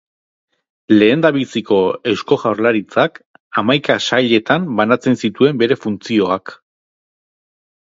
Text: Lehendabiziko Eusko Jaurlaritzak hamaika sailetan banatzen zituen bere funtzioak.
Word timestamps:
Lehendabiziko 0.93 1.77
Eusko 2.11 2.37
Jaurlaritzak 2.45 3.21
hamaika 3.61 3.99
sailetan 4.07 4.67
banatzen 4.81 5.21
zituen 5.27 5.63
bere 5.63 5.81
funtzioak. 5.85 6.59